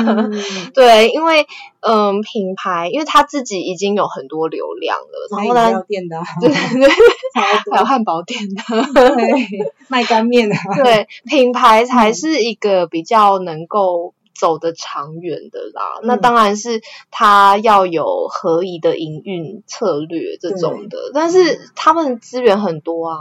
[0.74, 1.46] 对，因为
[1.82, 6.90] 嗯，品牌因为他自己已经有很多流量了，然后呢，店的，对对，
[7.36, 8.62] 还有汉堡店的，
[8.94, 14.14] 对，卖干面的， 对，品牌才是一个比较能够。
[14.44, 23.16] 走的长远的啦，那当然是他要有合宜的营运策略这种的，但是他们资源很多啊。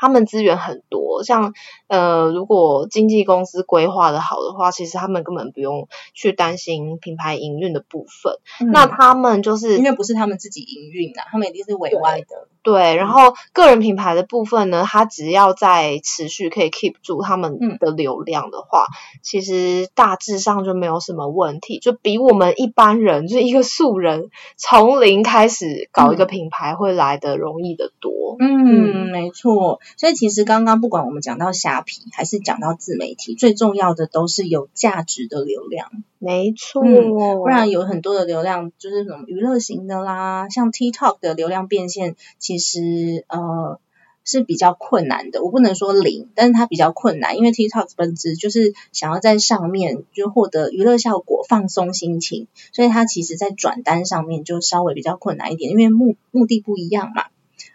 [0.00, 1.52] 他们资源很多，像
[1.88, 8.38] 呃，如果经纪公司规划的好的话，其实他们根本不用去担心品牌营运的部分。
[8.70, 12.46] 那他们就是因为不是他们自己营运啊，他们一定是委外的。
[12.68, 18.84] 对，然后个人品牌的部分呢，它只要在持续可以 keep 住他们的流量的话，
[19.22, 24.28] 其实大致上就没有什么问题，就比我们一般人就是一个素人
[24.58, 28.36] 从零开始搞一个品牌会来的容易的多。
[28.38, 29.80] 嗯，没错。
[29.96, 35.88] 所以其实刚刚不管我们讲到虾皮还是讲到自媒体，最重要的都是有价值的流量。
[36.20, 43.80] 没错，不然有很多的流量就是什么娱乐型的啦，像 TikTok 的流量变现，其实其实呃
[44.24, 45.42] 是比较困难的。
[45.42, 57.24] 我不能说零，但是它比较困难，因为 TikTok 本质就是想要在上面就获得娱乐效果、放松心情，所以它其实在转单上面就稍微比较困难一点，因为目目的不一样嘛。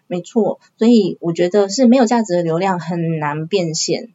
[0.06, 4.10] 没错，所以我觉得是没有价值的流量很难变现。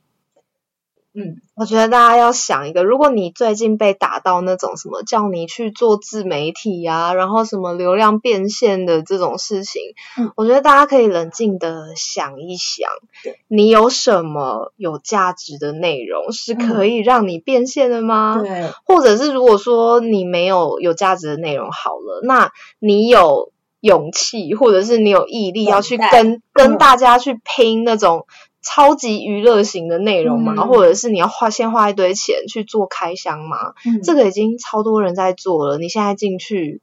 [1.21, 9.83] 嗯，我觉得大家要想一个，如果你最近被打到那种什么叫你去做自媒体呀，然后什么流量变现的这种事情，
[10.17, 12.89] 嗯，我觉得大家可以冷静的想一想，
[13.49, 18.41] 你有什么有价值的内容是可以让你变现的吗？
[18.41, 23.51] 对，或者是如果说你没有有价值的内容，好了，那你有。
[23.81, 28.27] 勇气，或者是你有毅力要去跟跟大家去拼那种
[28.71, 35.79] 超级娱乐型的内容嘛，嗯或者是你要花先花一堆钱去做开箱嘛，嗯这个已经超多人在做了。
[35.79, 36.83] 你现在进去，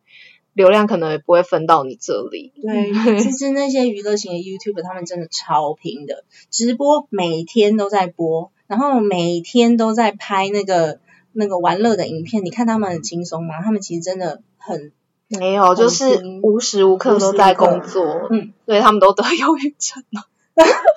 [0.54, 2.54] 流量可能也不会分到你这里。
[2.60, 11.00] 对， 其实那些娱乐型的 YouTube，他们真的超拼的，直播每天都在播，然后每天都在拍那个
[11.34, 12.44] 那个玩乐的影片。
[12.44, 13.62] 你看他们很轻松吗？
[13.64, 14.92] 他们其实真的很
[15.28, 20.24] 没有，就是无时无刻都在工作，嗯，所以他们都得忧郁症了。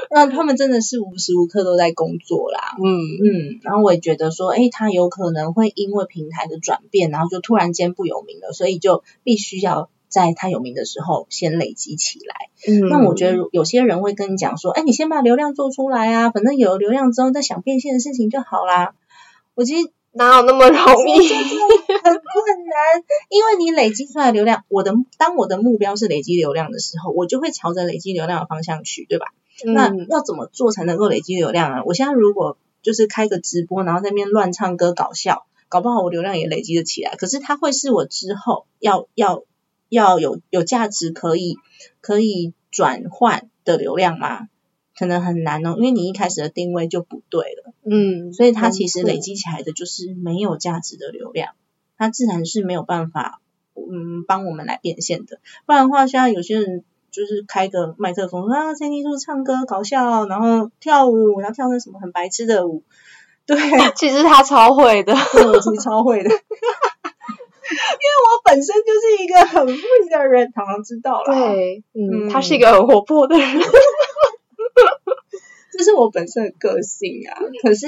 [0.10, 2.76] 那他们真的是无时无刻都在工作啦。
[2.78, 2.86] 嗯，
[3.22, 12.34] 嗯，然后我也觉得说，诶，他有可能会因为平台的转变，然后就突然间不有名了，所以就必须要在他有名的时候先累积起来。
[12.66, 18.94] 嗯那我觉得有些人会跟你讲说，哎，你先把流量做出来啊，反正有了流量之后再想变现的事情就好啦。
[19.54, 20.78] 我其实哪有那么容
[21.08, 21.18] 易？
[21.18, 22.22] 很困
[22.66, 29.26] 难，因为你累积出来流量，我的当我的目标是累积流量的时候，我就会朝着累积流量的方向去，对吧？
[29.74, 31.82] 那嗯要怎么做才能够累积流量啊？
[31.84, 37.14] 我现在如果就是开个直播，然后在那边乱唱歌搞笑，搞不好我流量也累积得起来。
[37.16, 39.44] 可是它会是我之后要要
[39.88, 41.56] 要有有价值可以
[42.00, 44.48] 可以转换的流量吗？
[44.96, 51.54] 可能很难哦，因为你一开始的定位就不对了，嗯，所以它其实累积起来的就是没有价值的流量，
[51.98, 53.40] 它自然是没有办法
[53.74, 55.40] 嗯帮我们来变现的。
[55.66, 56.84] 不然的话，现在有些人
[57.14, 62.82] 就是开个麦克风啊，CT 处唱歌搞笑，然后跳舞，然后跳那什么很白痴的舞，
[63.46, 63.56] 对，
[63.94, 65.14] 其实他超会的。
[65.32, 73.48] 对我其实超会的， 因为我本身就是一个很会的人，常常知道了。，对，嗯，嗯他是一个很活泼的人。
[75.76, 77.86] 这是我本身的个性啊，可是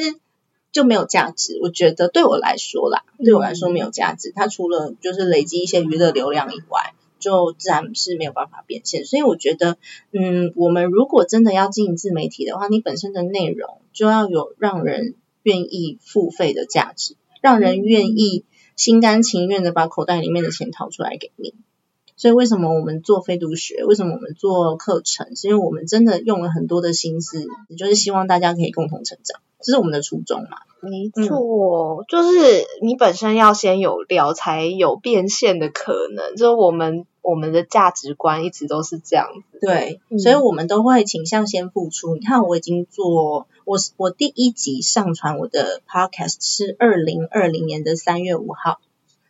[0.72, 1.58] 就没有价值。
[1.62, 4.32] 我觉得对我来说啦，对我来说没有价值。
[4.34, 9.04] 它除了就是累积一些娱乐流量以外，就自然是没有办法变现。
[9.04, 9.78] 所以我觉得，
[10.12, 18.44] 嗯，我们如果真的要经营自媒体的话，你本身的内容就要有让人愿意付费的价值，让人愿意
[18.76, 21.54] 心甘情愿的把口袋里面的钱掏出来给你。
[22.18, 23.84] 所以为什么我们做非读学？
[23.84, 25.36] 为什么我们做课程？
[25.36, 27.46] 是因为我们真的用了很多的心思，
[27.76, 30.58] 就是希望大家可以共同成长，这是我们的初衷嘛。
[30.80, 36.36] 没错，就是你本身要先有料，才有变现的可能。
[36.36, 39.58] 就是我们我们的价值观一直都是这样子。
[39.60, 42.14] 对，嗯所以我们都会倾向先付出。
[42.14, 48.78] 你看，我已经做我我第一集上传我的 podcast 是二零二零年的三月五号，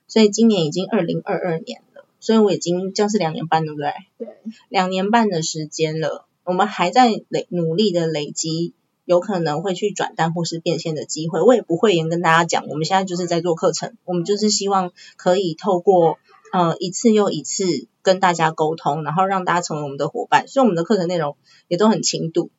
[0.07, 3.93] 所以今年已经二零二二年了，所以我已经这样是两年半，对不对？
[4.19, 4.29] 对，
[4.69, 8.75] 两年半的时间了，我们还在累努力的累积。
[9.07, 16.19] 有可能会去转单或是变现的机会，我也不会言跟大家讲，我们现在就是在做课程，我们就是希望可以透过
[16.53, 17.65] 呃一次又一次
[18.03, 21.37] 跟大家沟通，然后让大家成为我们的伙伴，所以我们的课程内容
[21.69, 22.51] 也都很轻度，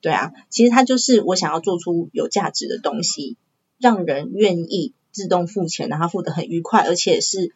[0.00, 3.36] 对啊，其实它就是我想要做出有价值的东西，
[3.78, 7.52] 让人愿意自动付钱，然后付得很愉快，而且是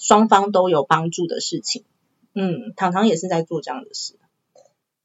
[0.00, 1.84] 双方都有帮助的事情。
[2.34, 4.14] 嗯，糖糖也是在做这样的事。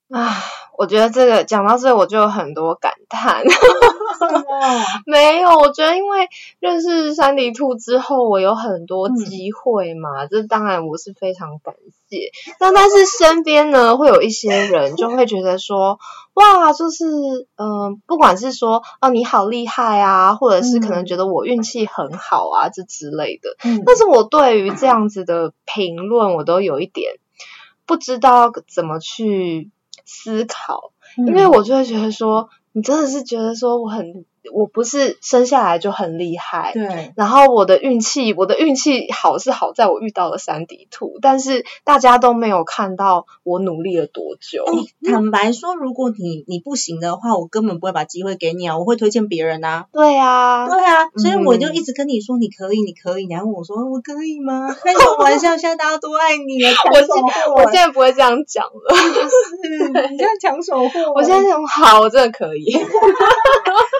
[0.10, 0.36] 啊，
[0.78, 3.43] 我觉得这个讲到这，我就有很多感叹。
[5.06, 6.30] 没有，我觉得因为
[6.60, 11.74] 认识山迪兔之后，我有很多机会嘛，这当然我是非常感
[12.08, 12.30] 谢。
[12.60, 15.99] 但但是身边呢，会有一些人就会觉得说，
[16.36, 17.06] 哇，就是
[17.56, 23.49] 嗯、呃不管是说哦你好厉害啊，或者是可能觉得我运气很好啊，这之类的。
[23.64, 27.16] 嗯但是我对于这样子的评论，我都有一点
[27.86, 29.72] 不知道怎么去
[30.06, 30.93] 思考。
[31.18, 44.66] 因为我就会觉得说，你真的是觉得说我很，我不是生下来就很厉害，对，然后我的运气，我的运气好是好在我遇到了三底兔，但是大家都没有看到我努力了多久。
[45.10, 49.86] 坦白说，如果你你不行的话，我根本不会把机会给你啊，我会推荐别人啊。
[49.91, 54.68] 对啊，对啊，所以我就嗯一直跟你说你可以，你可以，你还问我说我可以吗？
[54.84, 55.58] 开什么玩笑？
[55.58, 56.74] 现在大家都爱你啊！
[56.74, 62.66] 抢我手货我现在不会这样讲了，是你现在抢手货， 我现在想好，我真的可以。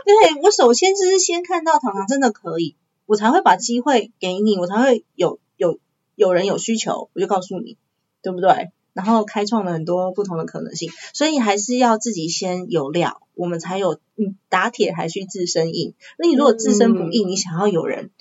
[0.06, 2.76] 对我首先就是先看到糖糖真的可以，
[3.06, 5.80] 我才会把机会给你，我才会有有
[6.16, 7.78] 有人有需求，我就告诉你，
[8.22, 8.72] 对不对？
[8.94, 15.94] 然后开创了很多不同的可能性，所以还是要自己先有料，我们才有嗯打铁还需自身硬。
[16.18, 18.12] 那你如果自身不硬，你想要有人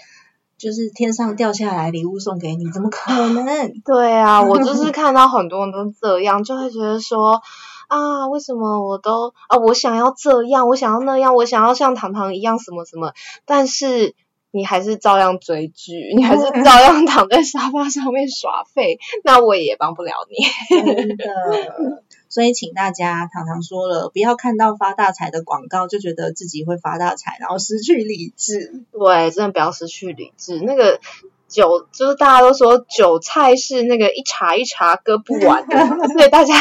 [0.58, 3.72] 就是天上掉下来礼物送给你，怎么可能？
[3.86, 7.40] 对啊，我就是看到很多人都这样，就会觉得说
[7.88, 13.12] 啊，为什么我都啊，我想要这样，我想要那样，我想要像糖糖一样什么什么，
[13.44, 14.14] 但是
[14.50, 20.84] 你还是照样追剧，你还是 照样躺在沙发上面耍废，那我也帮不了你。
[20.84, 28.84] 真的，所以请大家糖糖说了，不要看到发大财的广告就觉得自己会发大财，然后失去理智。
[28.92, 30.60] 对，真的不要失去理智。
[30.60, 31.00] 那个
[31.48, 35.76] 韭，就是大家都说韭菜是那个一茬一茬割不完的，
[36.14, 36.54] 所以大家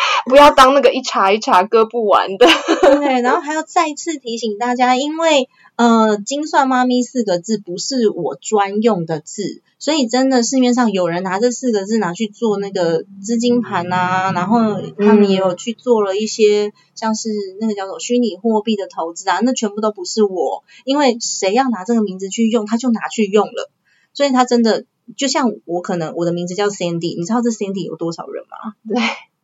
[0.26, 2.46] 不要当那个一茬一茬割不完的。
[3.00, 17.30] 对，然后还要再次提醒大家，因为呃，精算妈咪四个字不是我专用的字，所以真的市面上有人拿这四个字拿去做那个资金盘啊，然后他们也有去做了一些像是
[17.60, 23.70] 那个叫做虚拟货币的投资啊，那全部都不是我，因为谁要拿这个名字去用，他就拿去用了，
[24.12, 24.84] 所以他真的
[25.16, 28.74] 就像我可能我的名字叫 Sandy，你知道这 Sandy 有多少人吗？
[28.88, 29.00] 对。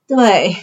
[0.06, 0.54] 对，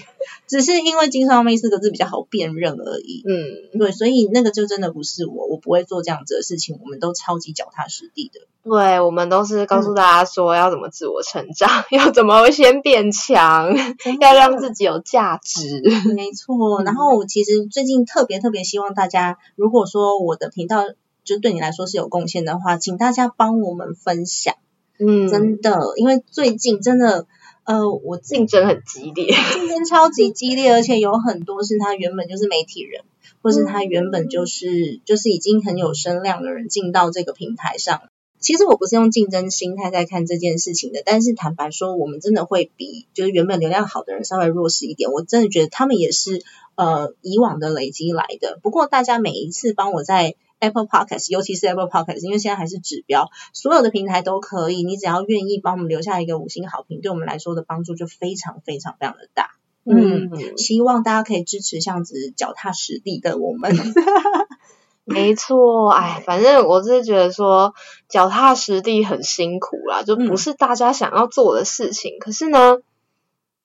[0.48, 3.24] 只是因为金双妹四个字比较好辨认而已。
[3.26, 6.80] 嗯，对，所以那个就真的不是我，我不会做这样子的事情。
[6.84, 8.42] 我们都超级脚踏实地的。
[8.64, 13.74] 对，我们都是告诉大家说要怎么自我成长， 要怎么先变强，
[14.20, 15.82] 要让自己有价值。
[16.14, 16.84] 没错。
[16.84, 20.84] 然后我其实最近特别特别希望大家，如果说我的频道
[21.24, 24.54] 就对你来说是有贡献的话，请大家帮我们分享。
[25.00, 27.26] 嗯，真的，因为最近真的。
[27.72, 33.04] 呃，我竞争很激烈， 竞争超级激烈，而且有很多是他原本就是媒体人，
[33.42, 38.02] 或是他原本就是就是已经很有声量的人进到这个平台上。
[38.42, 45.12] 其实我不是用竞争心态在看这件事情的，但是坦白说，我们真的会比就是原本流量好的人稍微弱势一点。
[45.12, 46.44] 我真的觉得他们也是
[46.76, 48.60] 呃以往的累积来的。
[48.62, 50.36] 不过大家每一次帮我在。
[50.62, 54.84] Apple Podcast，尤其是 Apple Podcast，因为现在还是指标，所有的平台都可以。
[54.84, 59.50] 你只要愿意帮我们留下一个五星好评，对我们来说的帮助就非常非常非常的大。
[59.84, 63.76] 嗯，希望大家可以支持这样子脚踏实地的我们。
[65.04, 67.74] 没错，哎，反正我是觉得说
[68.08, 72.20] 脚踏实地很辛苦啦，就不是大家想要做的事情。
[72.20, 72.78] 可是呢，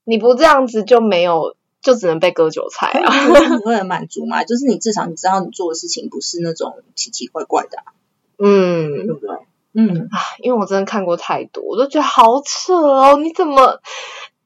[0.04, 1.54] 你不这样子就没有。
[1.86, 3.26] 就只能被割韭菜啊！
[3.56, 4.42] 你会很满足嘛？
[4.42, 7.78] 就是你至少你知道你做的事情不是那种奇奇怪怪的，
[8.38, 9.36] 嗯，对不对？
[9.72, 13.18] 嗯，啊，因为我真的看过太多，我都觉得好扯哦！
[13.22, 13.80] 你怎么，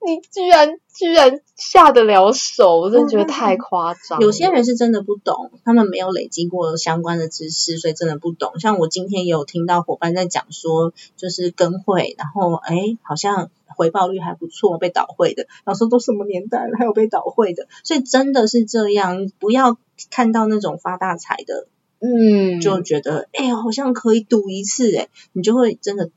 [0.04, 2.80] 你居然居然下得了手？
[2.80, 4.20] 我真的觉得太夸张。
[4.20, 8.58] 有些人是真的不懂，他们没有累积过相关的知识，所以真的不懂。
[8.60, 13.50] 像我今天也有听到伙伴在讲说，就是跟会，然后哎，好像。
[13.76, 15.46] 回报率还不错，被倒会的。
[15.64, 19.30] 然后说都什么年代了，还有被倒会的，所以真的是这样。
[19.38, 19.78] 不要
[20.10, 21.66] 看到那种发大财的，
[22.00, 26.10] 嗯，就觉得哎呀，好像可以赌一次，哎，你就会真的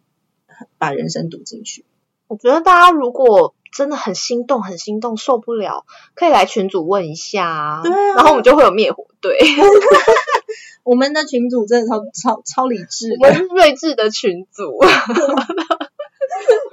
[0.78, 1.86] 把人生赌进去。
[2.28, 9.38] 我觉得大家如果真的很心动，很心动，受不了，可以来群主问一下，对，然后我们就会有灭火队。
[10.84, 14.78] 我们的群主真的超超超理智，我们是睿智的群主。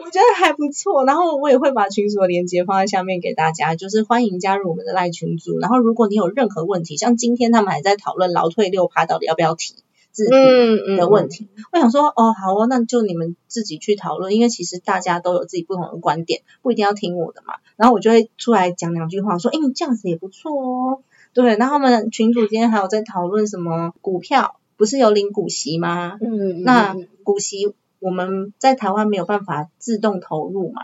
[0.03, 5.61] 我觉得还不错，然后我也会把群组的链接放在下面给大家，就是欢迎加入我们的赖群组。
[5.61, 9.75] 然后如果你有任何问题，像今天他们还在讨论劳退六趴到底要不要提
[10.13, 17.55] 自提的问题，我想说哦好哦，那就你们自己去讨论，因为其实大家都有自己不同的观点，不一定要听我的嘛。
[17.77, 21.03] 然后我就会出来讲两句话，说哎这样子也不错哦。
[21.33, 26.19] 对，那他们群主今天还有在讨论什么股票，不是有领股息吗？
[26.21, 27.75] 嗯，那股息。
[28.03, 30.81] 我们在台湾没有办法自动投入嘛？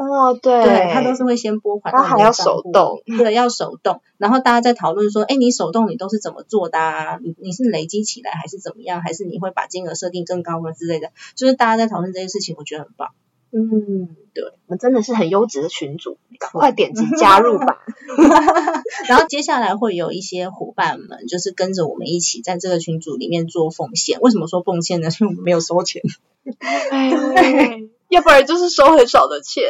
[0.00, 4.00] 哦，对，对，他都是会先拨款，他还要手动，对，要手动。
[4.16, 7.18] 然后大家在讨论说，哎，你手动你都是怎么做的啊？
[7.22, 9.02] 你你是累积起来还是怎么样？
[9.02, 11.10] 还是你会把金额设定更高了之类的？
[11.36, 13.10] 就是大家在讨论这件事情，我觉得很棒。
[13.52, 16.18] 嗯，对，我们真的是很优质的群主，
[16.52, 17.78] 快点击 加入吧。
[19.08, 24.20] 然后接下来会有一些伙伴们，就是跟着我们一起在这个群组里面做奉献。
[24.20, 25.08] 为什么说奉献呢？
[25.20, 26.00] 因为我们没有收钱。
[28.10, 29.64] 要不然就是收很少的钱。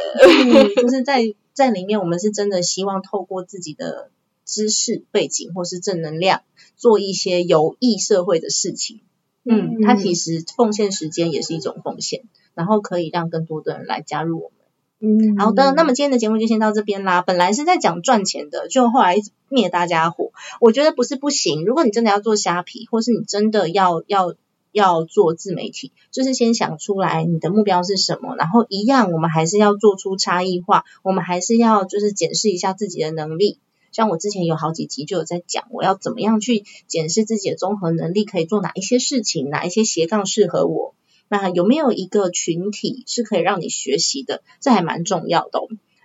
[0.77, 1.23] 就是在
[1.53, 4.11] 在里面，我们是真的希望透过自己的
[4.45, 6.43] 知识背景或是正能量，
[6.77, 9.01] 做一些有益社会的事情。
[9.45, 12.25] 嗯，它其实奉献时间也是一种奉献。
[12.53, 14.59] 然后可以让更多的人来加入我们。
[14.99, 17.23] 嗯，好的，那么今天的节目就先到这边啦。
[17.23, 20.33] 本来是在讲赚钱的，就后来一直灭大家火。
[20.61, 24.35] 我觉得不是不行，如果你真的要做虾皮，或是你真的要要
[24.73, 33.59] 要做自媒体，就是先想出来你的目标是什么，然后一样，我们还是要做出差异化，我们还是要就是检视一下自己的能力。
[33.93, 40.95] 像我之前有好几集就有在讲，我要怎么样去检视自己的综合能力，可以做哪一些事情，哪一些斜杠适合我。
[41.29, 44.43] 那有没有一个群体是可以让你学习的？
[44.61, 45.61] 这还蛮重要的。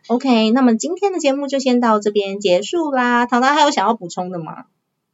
[0.08, 3.26] OK，那么今天的节目就先到这边结束啦。
[3.26, 4.66] 唐唐还有想要补充的吗？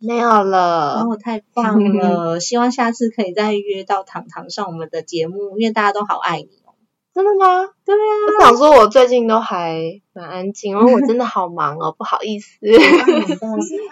[0.01, 1.01] 没有了。
[1.01, 2.39] 哦，太棒了！
[2.39, 6.73] 希望下次可以再约到糖糖上我们的节目，因为大家都好爱你哦。
[7.13, 7.67] 真的吗？
[7.85, 7.99] 对啊，
[8.39, 12.57] 我想说，我最近都还蛮安静， 因为我真的好忙哦，不好意思。
[12.61, 13.37] 你是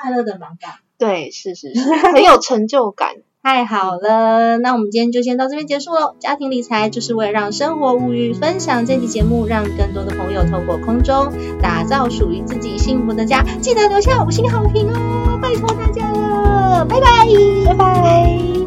[0.01, 0.79] 快乐的忙吧？
[0.97, 3.15] 对，是是是，很有成就感。
[3.41, 6.15] 太好了，那我们今天就先到这边结束喽。
[6.19, 11.31] 家庭理财就是为了让生活无虞，分享这期节目，让更多的朋友透过空中
[11.61, 13.43] 打造属于自己幸福的家。
[13.61, 17.07] 记得留下五星好评哦，拜托大家了，拜拜，
[17.65, 18.58] 拜拜。